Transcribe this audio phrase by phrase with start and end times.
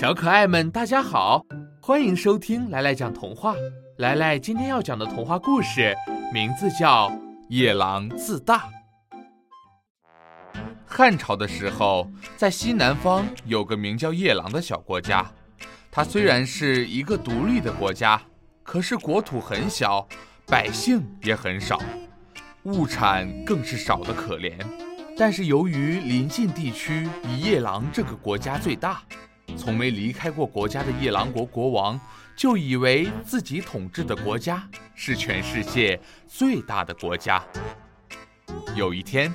[0.00, 1.44] 小可爱们，大家好，
[1.78, 3.54] 欢迎收听来来讲童话。
[3.98, 5.94] 来来今天要讲的童话故事
[6.32, 7.10] 名字叫
[7.50, 8.66] 《夜郎自大》。
[10.86, 15.30] 汉朝的时候，在西南方有个名叫夜郎的小国家。
[15.90, 18.22] 它虽然是一个独立的国家，
[18.62, 20.08] 可是国土很小，
[20.46, 21.78] 百姓也很少，
[22.62, 24.54] 物产更是少得可怜。
[25.14, 29.02] 但是由于邻近地区以夜郎这个国家最大。
[29.56, 31.98] 从没离开过国家的夜郎国国王，
[32.36, 37.42] 就以为自己统治的国家是全世界最大的国家。
[38.74, 39.32] 有一天，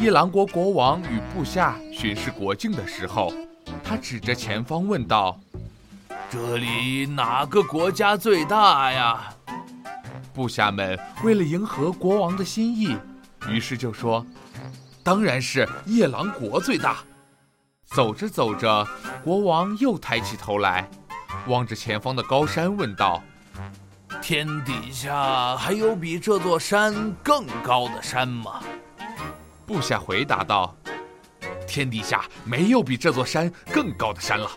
[0.00, 3.32] 夜郎国国王与部下巡视国境的时候，
[3.82, 5.38] 他指着前方问道
[6.30, 9.32] ：“这里哪个国家最大呀？”
[10.32, 12.96] 部下们为了迎合国王的心意，
[13.48, 14.24] 于是就说
[15.02, 16.98] ：“当然是夜郎国最大。”
[17.94, 18.86] 走着走着，
[19.22, 20.88] 国王又抬起头来，
[21.46, 23.22] 望着前方的高山，问道
[24.22, 28.62] ：“天底下还有比这座山更高的山吗？”
[29.66, 30.74] 部下回答道
[31.68, 34.50] ：“天底下没有比这座山更高的山了。”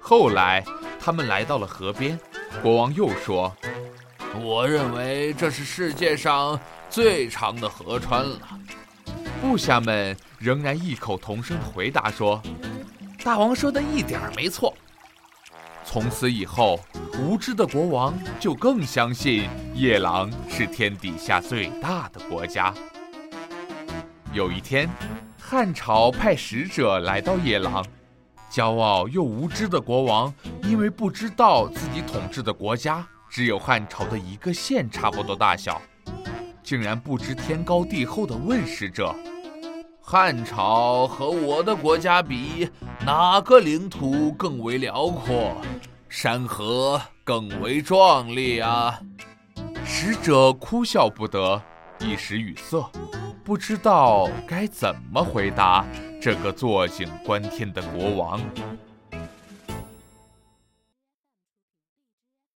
[0.00, 0.64] 后来，
[0.98, 2.18] 他们来到了河边，
[2.60, 3.54] 国王又说
[4.42, 6.58] ：“我认为这是世界上
[6.90, 8.38] 最长的河川了。”
[9.40, 12.42] 部下们仍然异口同声地回答说
[13.22, 14.74] ：“大王说的一点儿没错。”
[15.84, 16.80] 从此以后，
[17.18, 22.74] 无知的国王就更相信夜郎是天底下最大的国家。
[24.32, 24.88] 有一天，
[25.40, 27.86] 汉朝派使者来到夜郎，
[28.50, 30.34] 骄傲又无知的国王
[30.64, 35.80] 因为不知道自己统治的国家只有汉朝的一个县差不多大小。
[36.66, 39.14] 竟然不知天高地厚地问使者
[40.02, 42.68] ：“汉朝和我的国家比，
[43.06, 45.56] 哪个领土更为辽阔，
[46.08, 49.00] 山河更为壮丽啊？”
[49.86, 51.62] 使者哭笑不得，
[52.00, 52.84] 一时语塞，
[53.44, 55.86] 不知道该怎么回答
[56.20, 58.40] 这个坐井观天的国王。